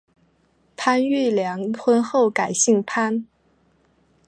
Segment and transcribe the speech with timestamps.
[0.75, 3.27] 潘玉良婚后改姓潘。